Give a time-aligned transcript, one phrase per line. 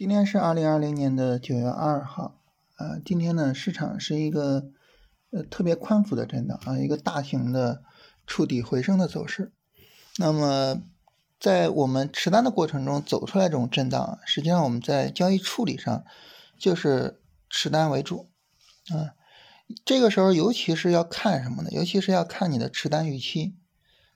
[0.00, 2.40] 今天是二零二零年的九月二号，
[2.76, 4.70] 啊，今天呢市场是一个
[5.30, 7.82] 呃特别宽幅的震荡啊，一个大型的
[8.26, 9.52] 触底回升的走势。
[10.16, 10.80] 那么
[11.38, 16.02] 在我们持单的过程中走出来这种震荡，实际上我们在交易处理上
[16.58, 18.30] 就是持单为主
[18.88, 19.12] 啊。
[19.84, 21.68] 这个时候尤其是要看什么呢？
[21.72, 23.54] 尤其是要看你的持单预期，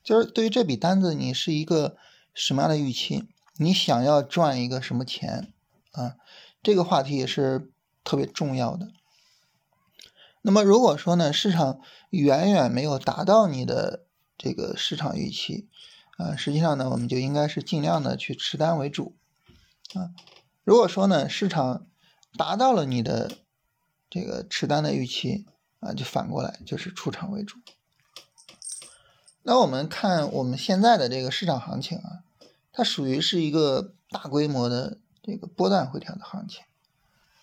[0.02, 1.98] 就是对于这笔单子你是一个
[2.32, 3.28] 什么样的预期，
[3.58, 5.50] 你想要赚一个什么钱。
[5.94, 6.16] 啊，
[6.60, 7.70] 这个话题也是
[8.02, 8.88] 特别重要的。
[10.42, 11.80] 那么如果说呢，市场
[12.10, 14.04] 远远没有达到你的
[14.36, 15.68] 这个市场预期，
[16.18, 19.16] 啊，实际上呢，我们就应该是尽量的去持单为主。
[19.94, 20.10] 啊，
[20.64, 21.86] 如果说呢，市场
[22.36, 23.30] 达到了你的
[24.10, 25.46] 这个持单的预期，
[25.78, 27.56] 啊，就反过来就是出场为主。
[29.44, 32.24] 那我们看我们现在的这个市场行情啊，
[32.72, 34.98] 它属于是一个大规模的。
[35.26, 36.62] 这个波段回调的行情，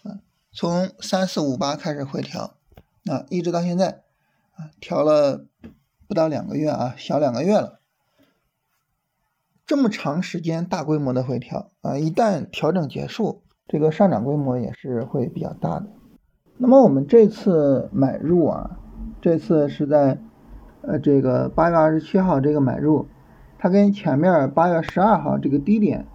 [0.03, 0.19] 嗯，
[0.51, 2.53] 从三四五八开始回调，
[3.07, 4.03] 啊，一直到现在，
[4.55, 5.47] 啊，调了
[6.07, 7.79] 不到两个月啊，小两个月了。
[9.65, 15.87] 这么长时间大规模的回调啊，一旦调整结束，这个上涨规模也是会比较大的。
[16.57, 18.77] 那么我们这次买入啊，
[19.19, 20.19] 这次是在
[20.83, 23.07] 呃这个八月二十七号这个买入，
[23.57, 26.05] 它跟前面八月十二号这个低点。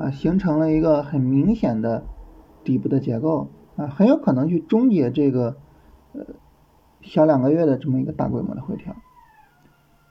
[0.00, 2.04] 啊，形成了一个很明显的
[2.62, 5.56] 底部的结构啊，很有可能去终结这个
[6.12, 6.24] 呃
[7.02, 8.94] 小两个月的这么一个大规模的回调。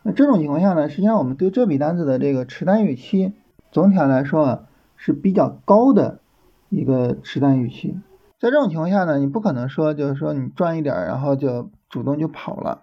[0.03, 3.33] 那这种情况下呢，实际上我们对这笔单子的这个持单预期，
[3.71, 4.63] 总体上来说啊
[4.95, 6.19] 是比较高的
[6.69, 7.99] 一个持单预期。
[8.39, 12.81] 在这种情况下呢，你不可能说就是说你赚一点然后就主动就跑了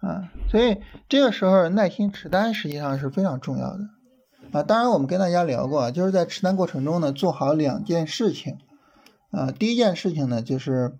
[0.00, 0.78] 啊，所以
[1.08, 3.93] 这个时候耐心持单实际上是非常重要的。
[4.54, 8.58] 啊，当然我们跟大家聊过啊，就是在持单过程中呢，做好两件事情。
[9.32, 10.96] 啊，第一件事情呢就是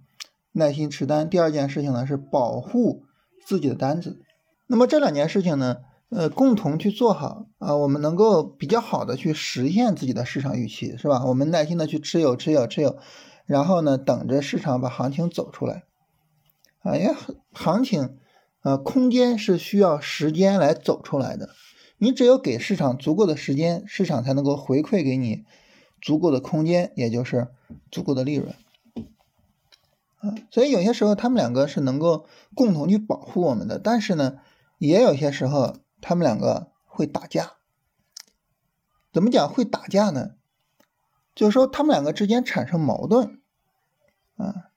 [0.51, 3.05] 耐心持单，第二件事情呢是保护
[3.47, 4.19] 自己的单子。
[4.67, 5.77] 那么这两件事情呢，
[6.11, 11.25] 呃，共同去做好啊，我们能够比较好的去实现自己的市场预期，是吧？
[11.25, 12.99] 我们耐心的去持有、持有、持有，
[13.47, 15.85] 然后呢，等着市场把行情走出来。
[16.83, 17.15] 啊，因为
[17.53, 18.17] 行情，
[18.65, 21.51] 呃，空间是需要时间来走出来的。
[21.99, 25.45] 你只有给市场足够的时间，市场才能够回馈给你
[26.01, 27.49] 足够的空间，也就是
[27.91, 28.55] 足够的利润。
[30.19, 34.39] 啊，所以有些时候他们两个是能够共同去保护我们的，但是呢，
[34.79, 37.53] 也有些时候他们两个会打架。
[39.13, 40.33] 怎么讲会打架呢？
[41.35, 43.41] 就是说他们两个之间产生矛盾。
[44.37, 44.71] 啊，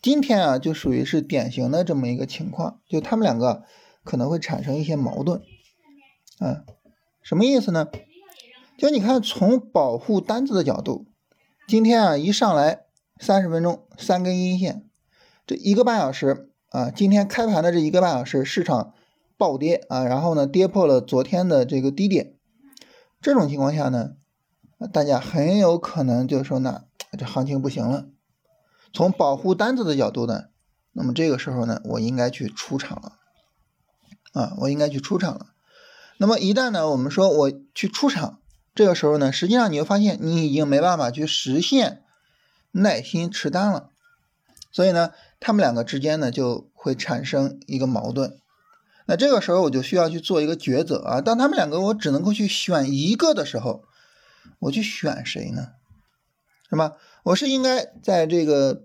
[0.00, 3.64] 今天啊就属于是典型的这么一个情况，就他们两个
[4.04, 5.42] 可能会产生一些矛盾。
[6.40, 6.64] 嗯，
[7.22, 7.86] 什么意思呢？
[8.78, 11.06] 就你看，从保护单子的角度，
[11.68, 12.86] 今天啊一上来
[13.18, 14.88] 三十分钟三根阴线，
[15.46, 18.94] 这一个半小时啊，今天开盘的这一个半小时市场
[19.36, 22.34] 暴跌啊，然后呢跌破了昨天的这个低点，
[23.20, 24.12] 这种情况下呢，
[24.90, 26.84] 大家很有可能就说呢，
[27.18, 28.08] 这行情不行了。
[28.94, 30.44] 从保护单子的角度呢，
[30.92, 33.18] 那么这个时候呢，我应该去出场了
[34.32, 35.48] 啊，我应该去出场了。
[36.20, 38.40] 那么一旦呢，我们说我去出场，
[38.74, 42.02] 这个时候呢，实际上你会发现你已经没办法去实现
[42.72, 43.88] 耐心持单了，
[44.70, 48.36] 所以呢，他们两个之间呢就会产生一个矛盾。
[49.06, 53.84] 那这个时候我就需要去做一个抉择啊，当他们两个我只能够去选一个的时候，
[54.58, 55.68] 我去选谁呢？
[56.68, 56.96] 是吧？
[57.22, 58.84] 我是应该在这个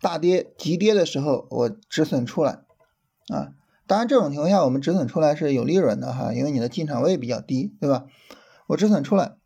[0.00, 2.62] 大跌急跌的时候我止损出来
[3.28, 3.52] 啊？
[3.86, 8.06] 当然，这种情况下我们止损出来是有利润的哈，因为你的进场位比较低，对吧？
[8.66, 9.36] 我止损出来，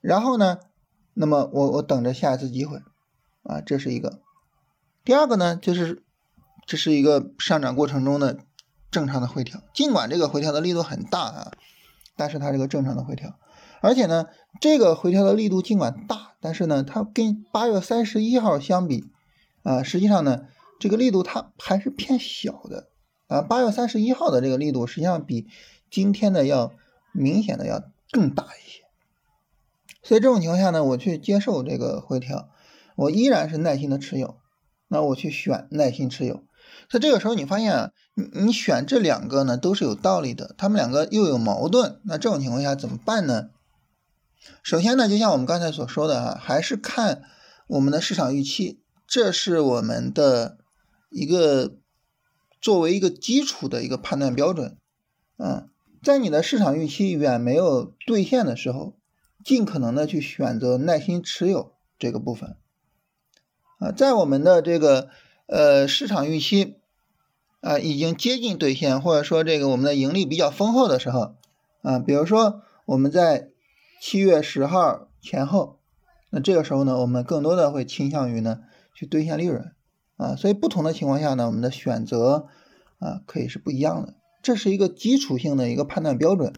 [0.00, 0.58] 然后呢，
[1.14, 2.78] 那么我我等着下一次机会
[3.42, 4.20] 啊，这是一个。
[5.04, 6.04] 第二个呢，就是
[6.64, 8.38] 这是一个上涨过程中的
[8.90, 11.52] 正常的回调，尽管这个回调的力度很大啊，
[12.16, 13.36] 但是它是个正常的回调，
[13.80, 14.26] 而且呢，
[14.60, 19.04] 这个回调的力度尽管大，但是呢，它跟八月三十一号相比
[19.64, 20.42] 啊，实际上呢，
[20.78, 22.90] 这个力度它还是偏小的。
[23.28, 25.48] 啊，八月三十一号的这个力度实际上比
[25.90, 26.72] 今天的要
[27.12, 27.82] 明显的要
[28.12, 28.84] 更大一些，
[30.02, 32.48] 所以这种情况下呢，我去接受这个回调，
[32.94, 34.36] 我依然是耐心的持有，
[34.86, 36.44] 那我去选耐心持有，
[36.88, 43.50] 所以这个时候你发现啊，你你选这两个呢都是有道理的，他们两个又有矛盾，那这种情况下怎么办呢？
[44.62, 47.22] 首先呢，就像我们刚才所说的哈，还是看
[47.66, 50.58] 我们的市场预期，这是我们的
[51.10, 51.78] 一个。
[52.60, 54.76] 作为一个基础的一个判断标准，
[55.36, 55.66] 啊，
[56.02, 58.94] 在你的市场预期远没有兑现的时候，
[59.44, 62.56] 尽可能的去选择耐心持有这个部分。
[63.78, 65.10] 啊，在我们的这个
[65.46, 66.76] 呃市场预期
[67.60, 71.36] 啊已经接近兑现，或者说这个我们的盈利比较丰厚的时候，
[71.82, 73.50] 啊，比如说我们在
[74.00, 75.78] 七月十号前后，
[76.30, 78.60] 那这个时候呢，我们更多的会倾向于呢
[78.94, 79.72] 去兑现利润，
[80.16, 82.46] 啊，所以不同的情况下呢，我们的选择
[82.98, 86.52] 啊可以是不一样的，这是一个基础性的一个判断标准，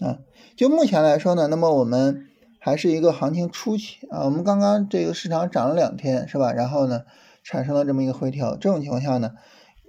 [0.00, 0.18] 啊，
[0.56, 2.26] 就目前来说呢，那么我们。
[2.62, 6.52] 还是一个行情初期啊，我们刚刚这个市场涨了两天，是吧？
[6.52, 7.04] 然后呢，
[7.42, 9.32] 产生了这么一个回调，这种情况下呢，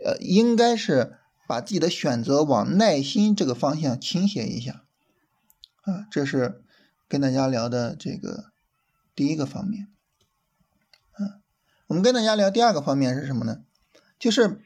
[0.05, 1.17] 呃，应该是
[1.49, 4.85] 把自己的选择往耐心这个方向倾斜一下
[5.81, 6.63] 啊，这是
[7.09, 8.45] 跟大家聊的这个
[9.13, 9.89] 第一个方面。
[11.91, 13.65] 我们跟大家聊第二个方面是什么呢？
[14.17, 14.61] 就是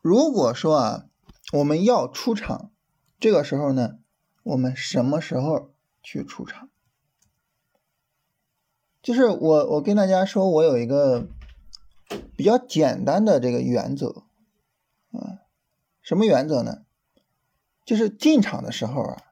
[0.00, 1.06] 如果说啊，
[1.52, 2.72] 我们要出场，
[3.20, 4.00] 这个时候呢，
[4.42, 5.70] 我们什么时候
[6.02, 6.68] 去出场？
[9.00, 11.28] 就是我，我跟大家说，我有一个
[12.36, 14.24] 比较简单的这个原则，
[15.12, 15.46] 啊，
[16.02, 16.82] 什么原则呢？
[17.84, 19.22] 就是进场的时候啊，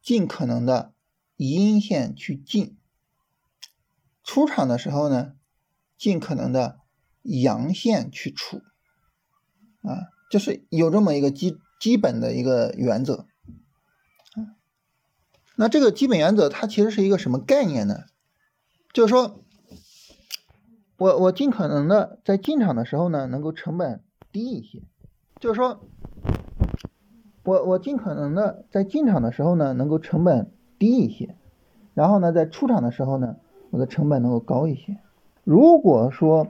[0.00, 0.94] 尽可能的
[1.36, 2.78] 阴线去进；
[4.24, 5.34] 出场的时候呢，
[6.00, 6.78] 尽可能的
[7.20, 8.62] 阳线去出，
[9.82, 13.26] 啊，就是有这么一个基基本的一个原则，
[15.56, 18.04] 那这个基本原则它其实是一个什么概念呢？
[18.94, 19.44] 就是说，
[20.96, 24.82] 我我尽可能的在进场的时候呢，能够成本低一些。
[25.38, 25.86] 就是说，
[27.44, 31.36] 我我尽可能的在进场的时候呢，能够成本低一些，
[31.92, 33.36] 然后呢，在出场的时候呢，
[33.68, 34.98] 我的成本能够高一些。
[35.50, 36.46] 如果说，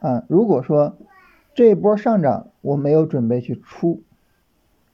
[0.00, 0.96] 啊，如果说
[1.54, 4.02] 这一波上涨我没有准备去出，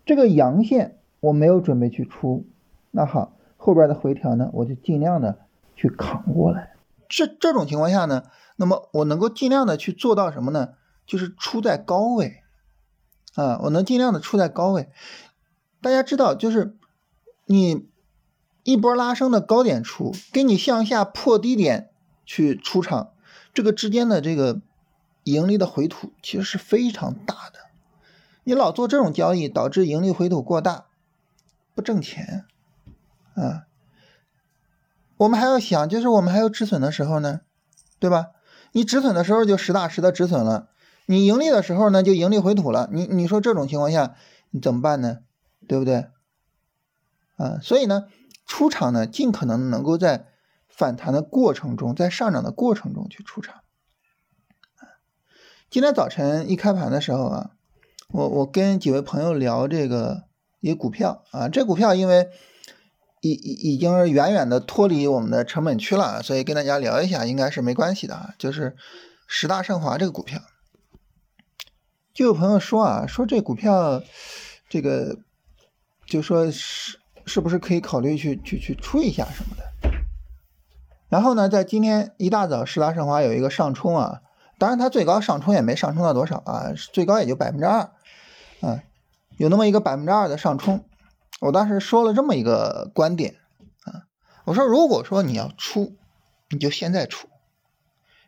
[0.04, 2.46] 这个阳线我没有准备去出，
[2.90, 5.38] 那好，后边的回调呢，我就尽量的。
[5.80, 6.74] 去扛过来，
[7.08, 8.24] 这这种情况下呢，
[8.56, 10.70] 那么我能够尽量的去做到什么呢？
[11.06, 12.42] 就是出在高位，
[13.36, 14.88] 啊，我能尽量的出在高位。
[15.80, 16.76] 大家知道，就是
[17.46, 17.88] 你
[18.64, 21.90] 一波拉升的高点出，跟你向下破低点
[22.24, 23.12] 去出场，
[23.58, 24.60] 这个之间的这个
[25.24, 27.58] 盈利的回吐其实是非常大的。
[28.44, 30.86] 你老做这种交易，导致盈利回吐过大，
[31.74, 32.44] 不挣钱，
[33.34, 33.66] 啊。
[35.16, 37.40] 我们还要想，就是我们还有止损的时候呢，
[37.98, 38.28] 对吧？
[38.70, 40.68] 你止损的时候就实打实的止损了，
[41.06, 42.88] 你盈利的时候呢就盈利回吐了。
[42.92, 44.14] 你你说这种情况下
[44.50, 45.18] 你怎么办呢？
[45.66, 46.06] 对不对？
[47.36, 48.04] 啊，所以呢，
[48.46, 50.28] 出场呢尽可能能够在
[50.78, 53.56] 反弹的过程中，在上涨的过程中去出场。
[55.68, 57.50] 今天早晨一开盘的时候啊，
[58.12, 60.22] 我我跟几位朋友聊这个
[60.60, 62.30] 一股票啊，这股票因为。
[63.20, 68.32] 已已已经远远的脱离我们的成本区了，所以跟大家聊一下，应该是没关系的啊。
[68.38, 68.76] 就是
[69.26, 70.40] 十大盛华这个股票，
[72.14, 74.04] 就有朋友说啊，说这股票，
[74.68, 75.18] 这个
[76.06, 79.56] 就说是是不是可以考虑去去去出一下什么。
[81.08, 84.20] 然后呢，在今天一大早，十大神华有一个上冲啊，
[84.58, 87.92] 当然它最高上冲也没上冲到多少啊，最高也就百分之二，
[88.60, 88.82] 啊，
[89.38, 90.84] 有那么一个百分之二的上冲。
[91.40, 93.36] 我当时说了这么一个观点
[93.84, 94.04] 啊，
[94.44, 95.96] 我说如果说你要出，
[96.50, 97.28] 你就现在出，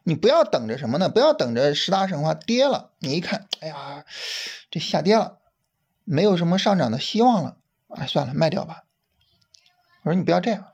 [0.05, 1.09] 你不要等着什么呢？
[1.09, 4.05] 不要等着十大神话跌了，你一看，哎呀，
[4.71, 5.39] 这下跌了，
[6.05, 7.57] 没有什么上涨的希望了，
[7.89, 8.85] 哎，算了，卖掉吧。
[10.03, 10.65] 我说你不要这样，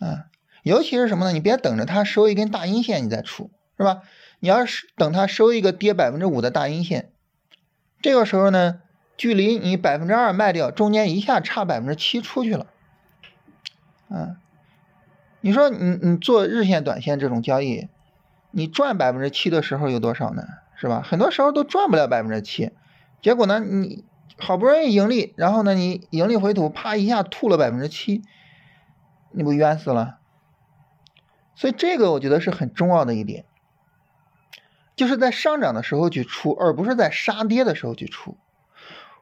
[0.00, 0.26] 啊，
[0.68, 1.32] 尤其是什么呢？
[1.32, 4.02] 你别等着它收一根大阴线你再出，是吧？
[4.40, 7.10] 你要是等它收一个跌百分之五的大阴线，
[8.00, 8.80] 这个时候呢？
[9.16, 12.68] 距离你百分之二卖掉，中间一下差百分之七出去了，
[14.08, 14.36] 啊，
[15.40, 17.88] 你说你你做日线、短线这种交易，
[18.52, 20.44] 你赚百分之七的时候有多少呢？
[20.76, 21.02] 是吧？
[21.04, 22.70] 很多时候都赚不了百分之七，
[23.20, 24.04] 结果呢，你
[24.36, 28.22] 好不容易盈利，然后呢，你盈利回吐，啪一下吐了百分之七，
[29.32, 30.18] 你不冤死了？
[31.58, 33.44] 所以这个我觉得是很重要的一点，
[34.94, 38.36] 就是在上涨的时候去出，而不是在杀跌的时候去出。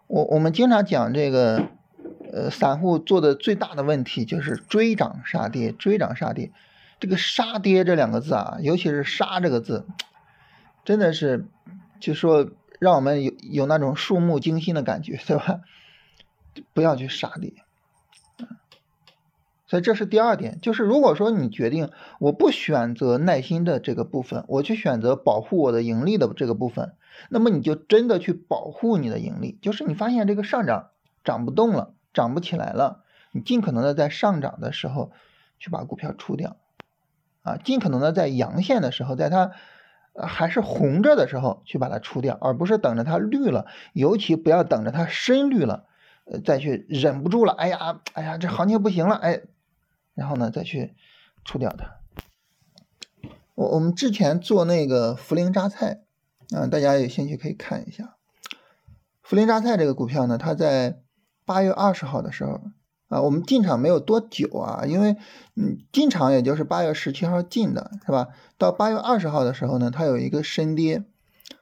[0.07, 1.71] 我我们经常讲这个，
[2.31, 6.52] 呃，散户做的最大的问题就是追涨杀跌，追涨杀跌。
[7.00, 9.87] 这个杀跌这两个字啊，尤其是杀这个字，
[10.85, 11.47] 真的是
[12.00, 15.61] 就说让我们有有那种触目惊心的感觉，对吧？
[16.75, 17.55] 不要去杀跌。
[19.66, 26.94] 所以这是第二点，就是如果说你决定我不选择耐心的这个部分，我去选择保护我的盈利的这个部分。
[27.30, 30.90] 那么你就真的去保护你的盈利，就是你发现这个上涨
[31.25, 35.12] 涨不动了，涨不起来了，你尽可能的在上涨的时候
[35.58, 36.56] 去把股票出掉，
[37.42, 39.52] 啊，尽可能的在阳线的时候，在它
[40.14, 45.87] 还是红着的时候去把它出掉，而不是等着它绿了，尤其不要等着它深绿了，
[46.26, 49.40] 呃，再去忍不住了，哎呀，哎呀，这行情不行了，哎，
[50.16, 50.96] 然后呢再去
[51.44, 52.00] 除掉它。
[53.54, 56.00] 我我们之前做那个涪陵榨菜，
[56.50, 58.16] 啊，大家有兴趣可以看一下。
[59.25, 61.00] 涪陵榨菜这个股票呢，它在
[61.44, 62.61] 八月二十号的时候。
[63.08, 65.16] 啊，我们进场没有多久啊，因为
[65.54, 68.26] 嗯，进场也就是八月十七号进的，是吧？
[68.58, 71.04] 到八月二十号的时候呢，它有一个深跌，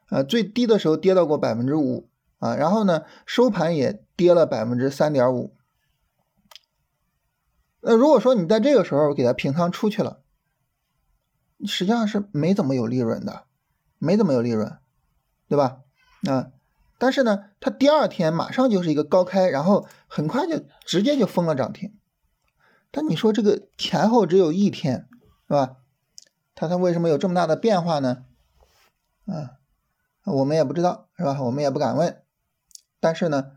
[0.08, 2.08] 呃，最低的时候跌到过百分之五
[2.38, 5.54] 啊，然后呢，收盘也跌了百分之三点五。
[7.86, 10.22] 那如果说你在这个时候给它平仓出去了，
[11.66, 13.44] 实际上是没怎么有利润的，
[13.98, 14.78] 没怎么有利润，
[15.48, 15.80] 对吧？
[16.26, 16.50] 啊。
[16.96, 21.94] 但是呢，它第二天马上就是一个高开，然后很快就直接就封了涨停。
[22.90, 25.06] 但你说这个前后只有一天，
[25.46, 25.76] 是吧？
[26.54, 28.24] 它它为什么有这么大的变化呢？
[29.26, 29.58] 啊，
[30.24, 31.42] 我们也不知道，是吧？
[31.42, 32.22] 我们也不敢问。
[33.00, 33.52] 但是呢，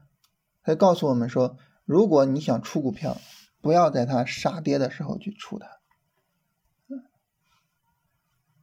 [0.64, 1.56] 它告诉我们说，
[1.86, 3.16] 如果你想出股票，
[3.62, 5.68] 不要在它杀跌的时候去出它。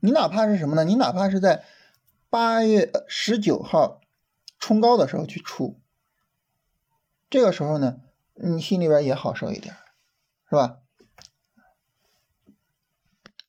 [0.01, 0.85] 你哪怕是什么呢？
[0.85, 1.65] 你哪怕是在
[2.31, 4.01] 八月十九号。
[4.57, 5.79] 冲高的时候去出，
[7.29, 8.01] 这个时候呢，
[8.33, 9.75] 你心里边也好受一点，
[10.49, 10.79] 是吧？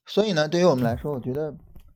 [0.06, 1.56] 所以呢，对于我们来说，我觉得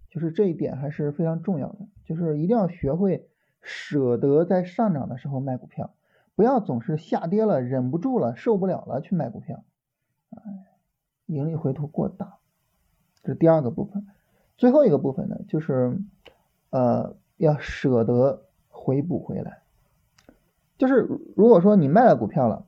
[0.09, 3.29] 就是这一点还是非常重要的，就是一定要学会
[3.61, 5.93] 舍得在上涨的时候卖股票，
[6.39, 9.65] 不要总是下跌了忍不住了受不了了去卖股票，
[11.25, 12.37] 盈利回吐过大，
[13.23, 14.07] 这是第二个部分。
[14.55, 15.99] 最后一个部分呢，就是
[16.69, 18.45] 呃，要舍得。
[18.71, 19.63] 回补回来，
[20.77, 21.05] 就是
[21.35, 22.65] 如果说你卖了股票了，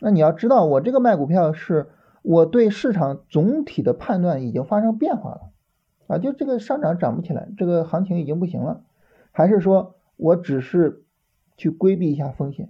[0.00, 1.90] 那你要知道，我这个卖股票是
[2.22, 5.52] 我对市场总体的判断已经发生变化了
[6.08, 8.82] 啊，就这个上涨涨不起来，这个行情已经不行了，
[9.30, 11.01] 还是说我只是
[11.56, 12.68] 去规避一下风险，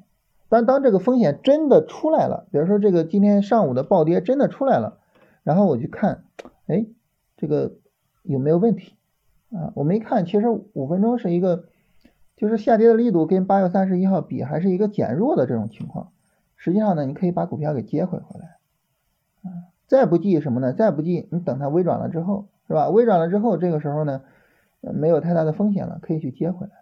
[0.49, 4.99] 但当这个风险真的出来了，比如说这个今天上午的暴跌真的出来了，
[5.43, 6.25] 然后我去看，
[6.67, 6.87] 哎，
[7.37, 7.73] 这个
[8.23, 8.95] 有没有问题
[9.51, 9.73] 啊？
[9.75, 11.65] 我没看，其实五分钟是一个。
[12.35, 16.11] 就是下跌的力度跟八月三十一号比，还是一个减弱的这种情况。
[16.57, 18.57] 实际上呢，你可以把股票给接回回来，
[19.45, 20.73] 啊，再不济什么呢？
[20.73, 22.89] 再不济，你等它微转了之后，是吧？
[22.89, 24.23] 微转了之后，这个时候呢，
[24.81, 26.73] 没有太大的风险了，可以去接回来。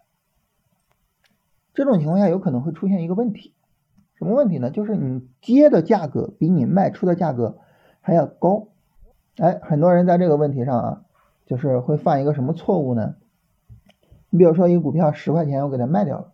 [1.75, 3.55] 这种情况下有可能会出现一个问题，
[4.15, 4.71] 什么问题呢？
[4.71, 7.59] 就是你接的价格比你卖出的价格
[8.01, 8.69] 还要高。
[9.37, 11.03] 哎，很多人在这个问题上啊，
[11.47, 13.15] 就是会犯一个什么错误呢？
[14.29, 16.33] 你比如说，一个股票十块钱，我给它卖掉了，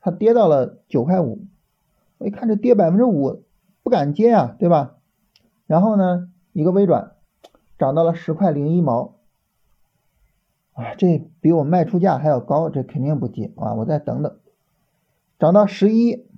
[0.00, 1.46] 它跌到了九块五，
[2.18, 3.44] 我一看这跌百分之五，
[3.82, 4.96] 不敢接呀，对吧？
[5.66, 7.12] 然后呢，一个微转，
[7.78, 9.16] 涨到了十块零一毛，
[10.72, 14.38] 啊，这比我卖出价还要高，这肯定不接啊，我再等等，
[15.40, 16.28] 涨到十一，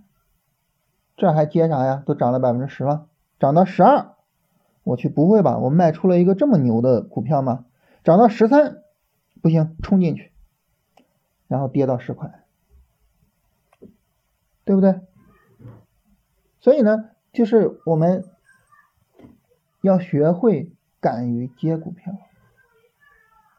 [1.16, 2.02] 这还接啥呀？
[2.06, 4.14] 都涨了百分之十了，涨到十二，
[4.84, 5.58] 我去，不会吧？
[5.58, 7.66] 我卖出了一个这么牛的股票吗？
[8.04, 8.82] 涨到十三，
[9.42, 10.32] 不行，冲进去。
[11.48, 12.44] 然后跌到十块，
[14.64, 15.00] 对不对？
[16.60, 18.24] 所以呢，就是我们
[19.82, 22.14] 要学会敢于接股票。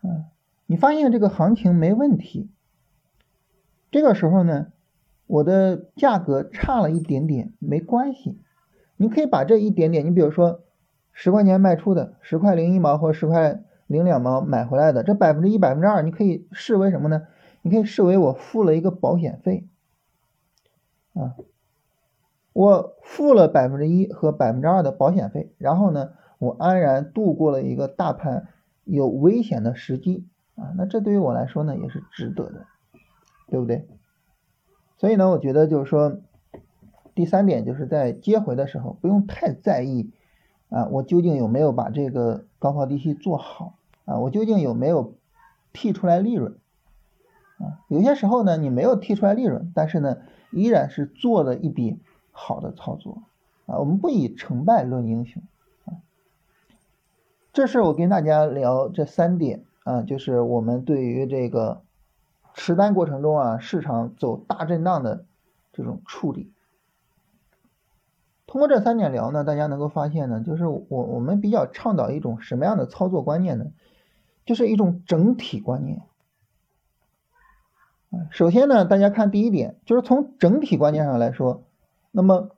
[0.01, 0.25] 嗯，
[0.65, 2.50] 你发现这个行情没问题，
[3.91, 4.71] 这个时候呢，
[5.27, 8.39] 我的价格差了一点点没关系，
[8.97, 10.61] 你可以把这一点点，你比如说
[11.11, 17.27] 十块钱卖出的，十块零一毛或十块零两毛买回来的，这百分之一、百分之二，你可以视为什么呢？
[17.61, 19.67] 你可以视为我付了一个保险费，
[21.13, 21.35] 啊，
[22.51, 28.47] 我付了百分之一和百分之二的保险费，然后呢，我安然度过了一个大盘
[28.83, 32.65] 有危险的时机，啊，那这对于我来说呢也是值得的，
[33.47, 33.87] 对不对？
[35.03, 36.22] 所以呢，我觉得就是说，
[37.13, 40.12] 第三点就是在接回的时候不用太在意，
[40.69, 45.15] 啊，我究竟有没有把这个高抛低吸做好，啊，我究竟有没有
[45.74, 46.53] 剔出来利润？
[47.57, 50.19] 啊有些时候呢，你没有剔出来利润，但是呢，
[50.51, 52.00] 依然是做了一笔
[52.31, 53.24] 好的操作
[53.65, 53.79] 啊。
[53.79, 55.43] 我们不以成败论英雄
[55.83, 56.00] 啊。
[57.51, 61.81] 这是我跟大家聊这三点啊，就是我们对于这个
[62.53, 65.25] 持单过程中啊，市场走大震荡的
[65.72, 66.51] 这种处理。
[68.45, 73.65] 通过这三点聊呢，大家能够发现呢，就是我我们比较倡导一种什么样的操作观念呢？
[74.45, 76.01] 就是一种整体观念。
[78.29, 81.63] 首先呢，大家看第一点，就是从整体观念上来说，
[82.12, 82.51] 那么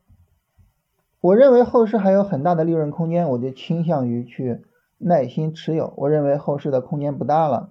[1.22, 4.66] 我认为后市还有很大的利润空间，我就倾向于去
[4.98, 5.94] 耐心持有。
[5.96, 7.70] 我认为后市的空间不大了，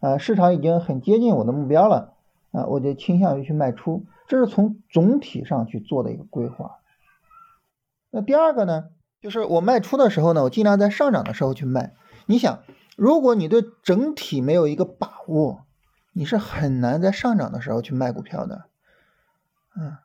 [0.00, 2.14] 啊，市场已经很接近我的目标了，
[2.52, 4.06] 啊，我就倾向于去卖出。
[4.28, 6.78] 这是从总体上去做的一个规划。
[8.10, 8.86] 那第二个呢，
[9.20, 11.94] 就是我卖出的时候呢，我尽量在上涨的时候去卖。
[12.26, 12.62] 你想，
[12.96, 15.64] 如果你对整体没有一个把握，
[16.12, 18.64] 你是很难在上涨的时候去卖股票的，
[19.76, 19.96] 嗯。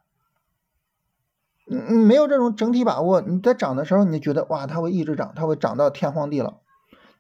[1.68, 6.60] 你你没有这种整体把握，你在涨的时候，你就觉得哇，它会一直涨，它会涨到天荒地老；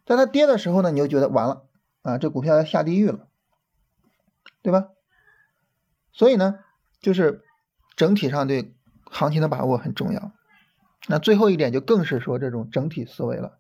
[0.06, 1.64] 在它跌的时候呢，你就觉得完了
[2.02, 3.28] 啊，这股票要下地狱了，
[4.62, 4.90] 对吧？
[6.12, 6.60] 所以呢，
[7.00, 7.44] 就是
[7.96, 8.74] 整体上对
[9.06, 10.32] 行情的把握很重要。
[11.08, 13.58] 那最后一点就更是说这种整体思维了。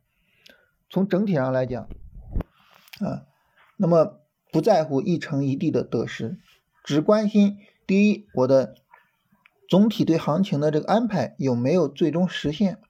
[0.89, 1.87] 从整体上来讲，
[2.99, 3.25] 啊，
[3.77, 4.19] 那么
[4.51, 6.37] 不在乎一城一地的得失，
[6.83, 8.75] 只关心第一我的。
[9.69, 12.81] 总体对行情的这个安排有没有最终实现？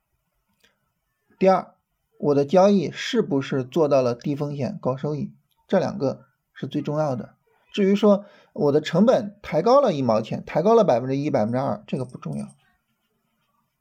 [1.37, 1.75] 第二，
[2.17, 5.31] 我的交易是不是做到了低风险高收益？
[5.71, 7.35] 这两个是最重要的。
[7.71, 12.47] 至于说我的成本抬高了一毛钱，抬高了百分之一、百分之二，这个不重要。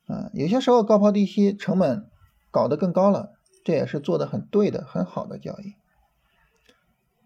[0.06, 2.06] 啊，有些时候高抛低吸，成本
[2.52, 3.32] 搞得更高了，
[3.64, 5.74] 这也是做的很对的、很好的交易。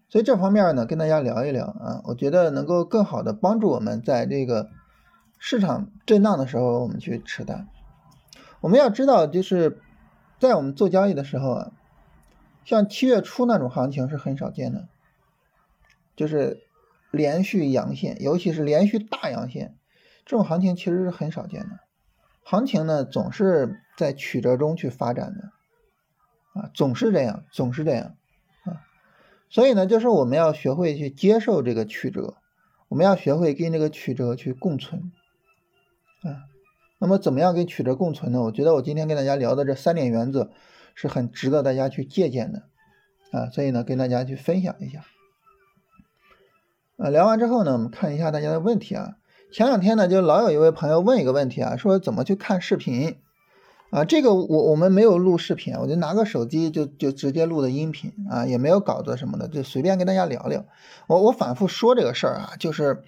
[0.09, 4.71] 所以这方面呢，跟大家聊一聊啊，我觉得能够更好的帮助我们在这个。
[5.37, 7.67] 市场震荡的时候，我们去持单。
[8.61, 9.79] 我们要知道，就是
[10.39, 11.71] 在我们做交易的时候啊，
[12.65, 14.89] 像七月初那种行情是很少见的，
[16.15, 16.63] 就是
[17.11, 19.75] 连续阳线，尤其是连续大阳线，
[20.25, 21.79] 这种行情其实是很少见的。
[22.43, 28.15] 行情呢，总是在曲折中去发展的，啊，总是这样，总是这样，
[28.63, 28.81] 啊，
[29.49, 32.35] 所以呢，就是我们要学会去接受这个曲折，
[32.87, 35.11] 我们要学会跟这个曲折去共存。
[36.23, 36.49] 啊，
[36.97, 38.41] 那么怎么样跟曲折共存呢？
[38.41, 40.51] 我觉得我今天跟大家聊的这三点原则
[40.95, 42.63] 是很值得大家去借鉴的
[43.31, 45.05] 啊，所以呢跟大家去分享一下。
[46.97, 49.17] 呃，聊完之后呢，我们看一下大家的问题啊。
[49.51, 53.17] 前两天呢，就老有一位朋友问一个问题啊，说怎么去看视频
[53.89, 54.03] 啊？
[54.05, 60.65] 这个我我们没有录视频，我就拿个手机就就直接录的音频啊，也没有稿子什么的，就随便跟大家聊聊。
[61.07, 63.03] 我我反复说这个事儿啊，就是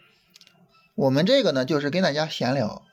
[0.95, 2.83] 我们这个呢，就是跟大家闲聊。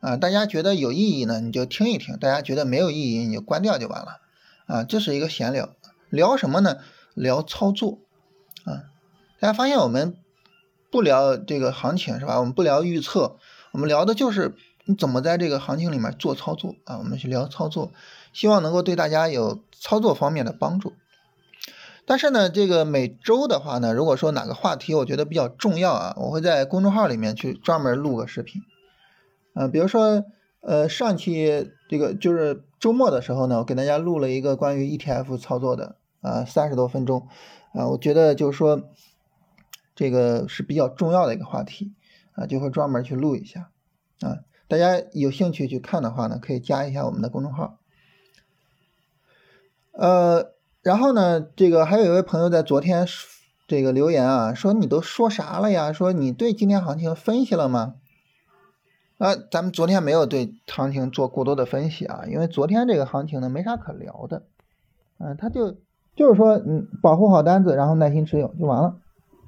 [0.00, 4.20] 啊，大家觉得有意义呢，你就听一听；大家觉得没有意义，你就关掉就完了。
[4.66, 5.70] 啊，这是一个闲聊，
[6.10, 6.78] 聊什么呢？
[7.14, 7.98] 聊操作。
[8.64, 8.90] 啊，
[9.40, 10.16] 大家发现我们
[10.90, 12.38] 不聊这个行情是吧？
[12.40, 13.36] 我们不聊预测，
[13.72, 16.98] 我们聊的就是你怎么在这个行情里面做操作啊。
[16.98, 17.92] 我们去聊操作，
[18.32, 20.94] 希望能够对大家有操作方面的帮助。
[22.04, 28.62] 但是呢，这个每周的话呢，如果说哪个话题我觉得比较重要啊，我会在公众号里面去专门录个视频。
[29.54, 30.24] 啊，比如说，
[30.60, 37.26] 呃，上期这个就是周末的时候呢，我给大家录了一个关于 ETF 操作的啊，三十多分钟，
[37.72, 38.80] 啊，我觉得就是说
[39.96, 41.96] 这个是比较重要的一个话题
[42.34, 43.72] 啊，就会专门去录一下
[44.20, 47.80] 啊，大家有兴趣去看的话呢，可以加一下我们的公众号。
[49.90, 53.04] 呃，然后呢，这个还有一位朋友在昨天
[53.66, 55.92] 这个留言啊，说你都说啥了呀？
[55.92, 57.96] 说你对今天行情分析了吗？
[59.18, 64.42] 啊，咱们昨天没有对行情做过多的分析啊，因为昨天这个行情呢没啥可聊的，
[65.18, 65.76] 嗯，他就
[66.14, 68.96] 就是说，嗯，保护好单子，然后耐心持有就完了，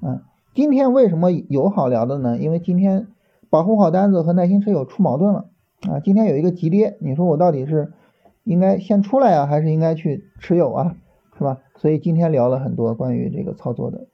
[0.01, 0.21] 嗯，
[0.55, 2.37] 今天为什么有好聊的呢？
[2.39, 3.07] 因为今天
[3.51, 5.45] 保护好单子和耐心持有出矛盾了
[5.87, 7.93] 啊，今天有一个急跌，你说我到底是
[8.43, 10.95] 应该先出来啊，还是应该去持有啊，
[11.37, 11.59] 是吧？
[11.75, 14.07] 所以今天聊了很多关于这个操作的，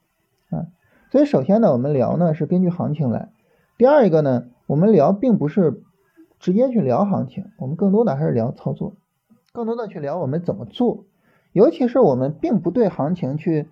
[0.49, 0.67] 啊，
[1.13, 3.29] 所以首先呢，我们聊呢是根据行情来，
[3.77, 4.47] 第二一个呢。
[4.67, 5.83] 我们聊并不是
[6.39, 8.95] 直接去聊行情，我们更多的还是聊操作，
[9.51, 11.05] 更多的去聊我们怎么做，
[11.51, 13.69] 尤其是我们并不对行情去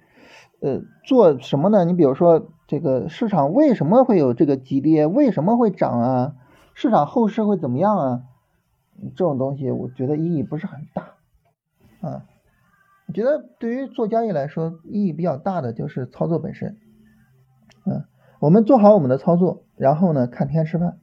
[0.59, 1.83] 呃做什么呢？
[1.83, 6.35] 你比如说这个市场为什么会有这个急跌，为什么会涨啊？
[6.75, 8.21] 市场后市会怎么样啊？
[9.15, 11.07] 这种东西我觉得意义不是很大
[12.07, 12.25] 啊。
[13.07, 16.77] 我觉得对于做交易来说，意义比较大的就是操作本身，
[18.43, 20.97] 我们做好我们的操作，然后呢看天吃饭，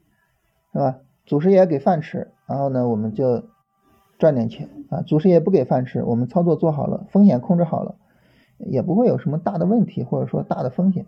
[0.74, 0.98] 是吧？
[1.24, 3.44] 祖师爷给饭吃，然后呢我们就
[4.18, 5.00] 赚点钱啊。
[5.00, 7.94] 祖师爷不给饭吃，我们操作做好了，风险控制好了，
[8.58, 11.06] 也不会有什么大的问题或者说大的风险，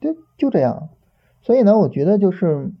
[0.00, 0.88] 就就这样。
[1.42, 2.72] 所以呢，我觉得就是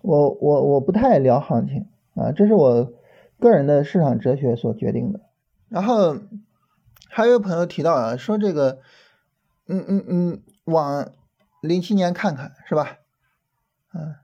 [0.00, 2.94] 我我我不太聊行情啊，这是我
[3.38, 5.20] 个人的市场哲学所决定的。
[5.68, 6.16] 然后
[7.10, 8.78] 还有朋友提到啊，说这个，
[9.68, 11.12] 嗯嗯嗯，往。
[11.66, 12.98] 零七年看看是吧？
[13.92, 14.14] 嗯，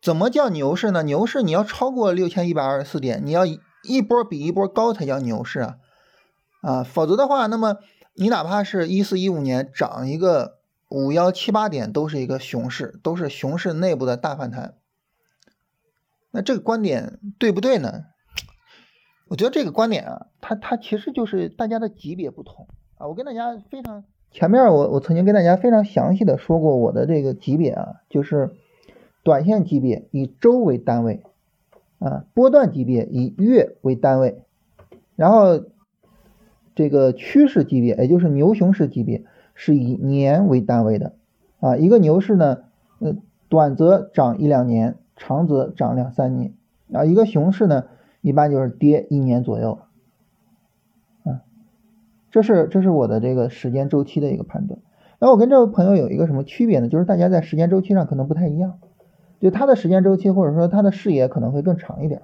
[0.00, 1.02] 怎么叫牛市呢？
[1.02, 5.76] 牛市你要超过六千一百二十四点，你要一波比一波高才叫牛市啊！
[6.62, 7.76] 啊，否则的话，那么
[8.14, 14.74] 你哪怕是一四一五年涨一个五幺七八点，都是一个熊市，都是熊市内部的大反弹。
[16.30, 18.04] 那这个观点对不对呢？
[19.28, 23.06] 我觉得这个观点啊，它它其实就是大家的级别不同啊。
[23.06, 28.50] 我跟大家非常前面我我曾经跟大家非常详细的说过我的这个级别啊，就是
[29.22, 31.22] 短线级别以周为单位
[32.00, 34.42] 啊，波段级别以月为单位，
[35.14, 35.62] 然后
[36.74, 41.12] 这个趋势级别也就是牛熊市级别是以年为单位的
[41.60, 41.76] 啊。
[41.76, 42.64] 一个牛市呢，
[42.98, 43.16] 呃，
[43.48, 46.52] 短则涨一两年，长则涨两三年
[46.92, 47.04] 啊。
[47.04, 47.84] 一个熊市呢。
[48.26, 49.80] 一般就是跌一年左右，
[52.34, 54.80] 这是这是我的这个时间周期的一个判断。
[55.20, 56.88] 那我跟这位朋友有一个什么区别呢？
[56.88, 58.80] 就是大家在时间周期上可能不太一样，
[59.38, 62.22] 就他的时间周期或者说他的视野可能会更长一点。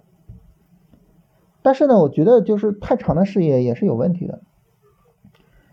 [1.62, 4.40] 但是呢，我觉得就是太长的视野也是有问题的。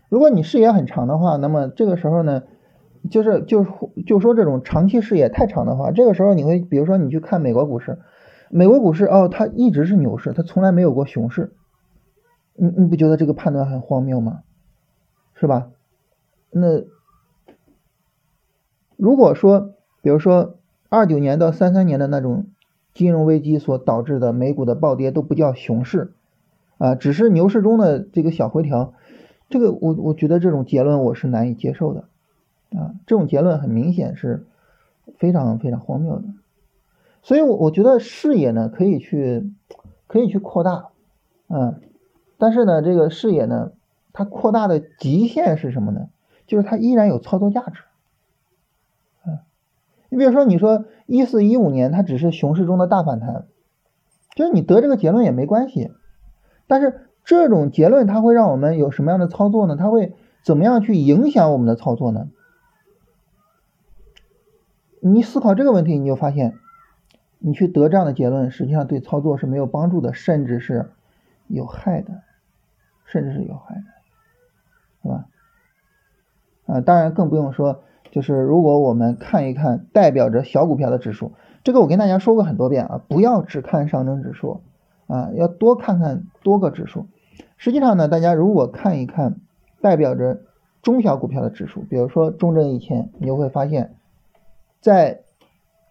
[0.07, 2.43] 如果你视野很长的话，那么这个时候呢，
[3.09, 3.65] 就是就
[4.05, 7.97] 就说这种长期视野太长的话，这个时候你会比如说你去看美国股市。
[8.51, 11.53] 美国股市哦，它一直是牛市，它从来没有过熊市。
[12.57, 14.43] 你你不觉得这个判断很荒谬吗？
[15.35, 15.69] 是吧？
[16.51, 16.83] 那
[18.95, 20.55] 如果说，比如说
[20.89, 22.47] 二九年到三三年的那种
[22.93, 26.13] 金融危机所导致的美股的暴跌都不叫熊市
[26.79, 28.93] 啊，只是牛市中的这个小回调，
[29.49, 32.05] 这个我我觉得这种结论我是难以接受的
[32.71, 34.45] 啊，这种结论很明显是
[35.19, 36.23] 非常非常荒谬的。
[37.21, 39.51] 所以，我我觉得视野呢可以去，
[40.07, 40.87] 可以去扩大，
[41.49, 41.81] 嗯，
[42.37, 43.71] 但是呢，这个视野呢，
[44.13, 46.09] 它扩大的极限是什么呢？
[46.45, 47.81] 就是它依然有操作价值，
[49.25, 49.39] 嗯，
[50.09, 53.45] 你比如说，你说一四一五年它只是熊市中的大反弹，
[54.35, 55.91] 就是你得这个结论也没关系，
[56.67, 59.75] 但是这种结论它会让我们有什么样的操作呢？
[59.75, 62.29] 它会怎么样去影响我们的操作呢？
[64.99, 66.57] 你思考这个问题，你就发现。
[67.39, 70.89] 你去得这样的结论，实际上对操作是没有帮助的，甚至是
[71.45, 72.23] 有害的，
[73.07, 73.81] 甚至是有害的，
[75.01, 75.25] 是吧？
[76.67, 81.31] 啊，当然更不用说，就是如果我们看一看代表着小股票的指数，
[81.63, 84.61] 这个我跟大家说过很多遍啊，不要只看上证指数
[85.07, 87.07] 啊，要多看看多个指数。
[87.55, 89.39] 实际上呢，大家如果看一看
[89.81, 90.41] 代表着
[90.81, 93.95] 中小股票的指数，比如说中证一千，你就会发现，
[94.81, 95.21] 在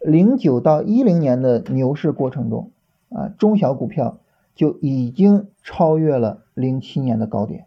[0.00, 2.70] 零九到一零年的牛市过程中，
[3.08, 4.18] 啊，中小股票
[4.54, 7.66] 就已经超越了零七年的高点。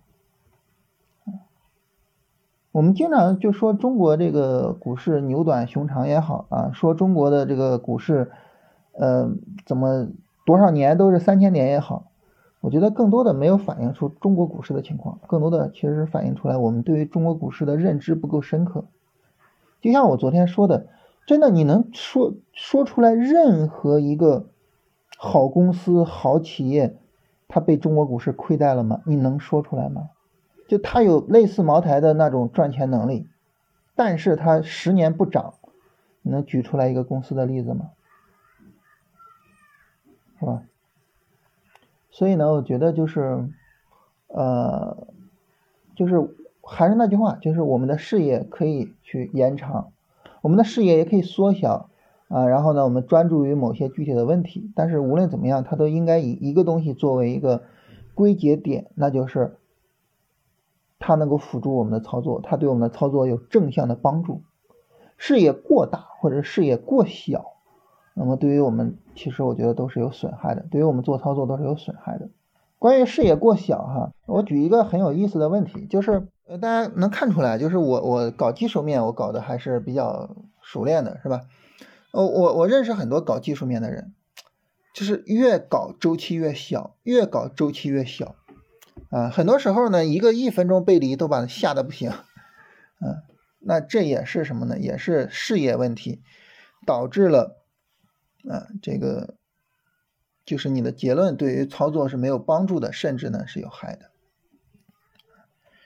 [2.73, 8.31] 我们经常就说中国这个股市牛短熊长也好啊，说中国的这个股市，
[8.91, 9.31] 呃，
[9.65, 10.07] 怎么
[10.45, 12.11] 多少年都是三千点也好，
[12.59, 18.85] 我觉得更多的没有反映出中国股市的情况，更多的其实反映出来我们对于中国股市的认知不够深刻。
[19.79, 20.87] 就像我昨天说的。
[21.27, 24.47] 真的，你能说说出来任何一个
[25.15, 26.97] 好公司、好企业，
[27.49, 29.01] 他被中国股市亏待了吗？
[29.05, 30.11] 你能说出来吗？
[30.67, 33.27] 就他有类似茅台的那种赚钱能力，
[33.95, 35.55] 但是他十年不涨，
[36.21, 37.89] 你能举出来一个公司的例子吗？
[40.39, 40.61] 是吧？
[42.11, 43.49] 所以呢，我觉得就是，
[44.27, 45.07] 呃，
[45.95, 46.29] 就是
[46.61, 49.91] 还是那句话，就是我们的视野可以去延长。
[50.41, 51.89] 我们的视野也可以缩小
[52.29, 54.71] 啊，然后呢，我们专注于某些具体的问题。
[54.75, 57.63] 但是无论怎么样，它都应该以一个东西作为一个
[58.15, 59.57] 归结点，那就是
[60.99, 64.43] 它能够辅助我们的操作，它对我们的操作有正向的帮助。
[65.17, 67.55] 视野过大或者视野过小，
[68.13, 72.29] 那么对于我们其实我觉得都是有损害的，对于我们做操作都是有损害的。
[72.77, 76.27] 关于视野过小哈，我举一个很有意思的问题，就是。
[76.49, 80.31] 呃，大家能看出来，就是我我搞技术面，我搞的还是比较
[80.63, 81.41] 熟练的，是吧？
[82.11, 84.13] 呃，我我认识很多搞技术面的人，
[84.93, 88.35] 就是越搞周期越小，越搞周期越小，
[89.09, 92.09] 啊，很多时候呢，一个一分钟背离都把他吓得不行，
[92.99, 93.21] 嗯，
[93.61, 94.79] 那这也是什么呢？
[94.79, 96.21] 也是视野问题
[96.85, 97.61] 导致了，
[98.49, 99.35] 啊，这个
[100.45, 104.09] 就是你的结论对于操作是没有帮助的，甚至呢是有害的。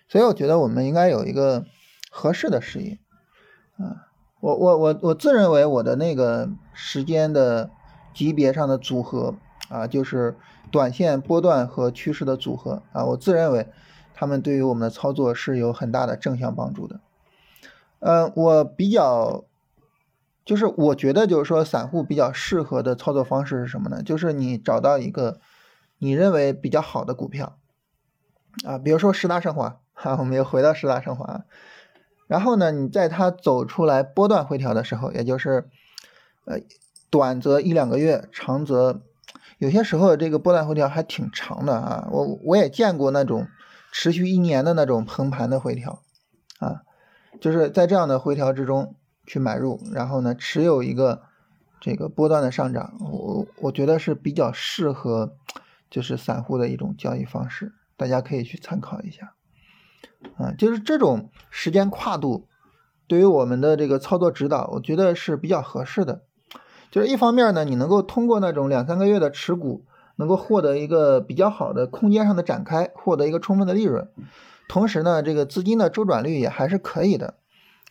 [0.07, 1.65] 所以我觉得我们应该有一个
[2.11, 2.99] 合适的视野，
[3.77, 4.12] 啊，
[4.43, 7.69] 我我我我自认为我的那个时间的
[8.13, 9.35] 级别上的组合
[9.69, 10.35] 啊，就是
[10.69, 13.69] 短线波段和趋势的组合啊，我自认为
[14.13, 16.99] 他们对于我们的操作是有很大的正向帮助的。
[17.99, 19.45] 嗯，我比较
[20.43, 24.03] 就是我觉得就是说散户比较适合的操作方式是什么呢？
[24.03, 25.39] 就是你找到一个
[25.99, 27.57] 你认为比较好的股票
[28.65, 31.45] 啊，比如说十大升华，哈， 我们又回到十大升华，
[32.33, 35.69] 然后呢，你在它走出来波段回调的时候，也就是
[36.45, 36.57] 呃
[37.11, 39.03] 短则一两个月，长则
[39.59, 43.47] 有些时候这个波段回调还挺长的啊，我我也见过那种
[43.91, 46.01] 持续一年的那种横盘的回调
[46.57, 46.81] 啊，
[47.39, 48.95] 就是在这样的回调之中。
[49.25, 51.21] 去买入，然后呢，持有一个
[51.79, 55.37] 这个波段的上涨，我我觉得是比较适合
[55.89, 59.33] 就是散户的一种交易方式，大家可以去参考一下。
[60.37, 62.47] 啊，就是这种时间跨度，
[63.07, 66.23] 对于我们的这个操作指导，我觉得是比较合适的。
[66.91, 69.85] 就是一方面呢，你能够通过那种两三个月的持股，
[70.17, 74.07] 能够获得一个比较好的空间上的展开，获得一个充分的利润，
[74.67, 77.35] 同时呢，这个资金的周转率也还是可以的。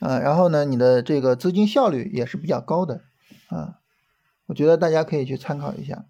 [0.00, 3.02] 啊，然后呢，你的这个资金效率也是比较高的，
[3.50, 3.78] 啊，
[4.46, 6.06] 我觉得大家可以去参考一下。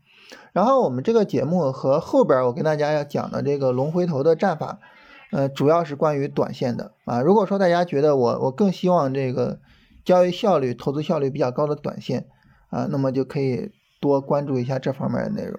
[0.53, 4.79] 然后我们这个节目和后边我跟大家要讲的这个龙回头的战法，
[5.33, 7.21] 呃，主要是关于短线的啊。
[7.21, 9.59] 如果说大家觉得我我更希望这个
[10.05, 12.27] 交易效率、投资效率比较高的短线
[12.69, 15.59] 啊，那么就可以多关注一下这方面的内容。